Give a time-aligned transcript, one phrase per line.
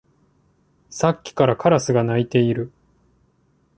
[0.89, 2.71] さっきからカラスが鳴いている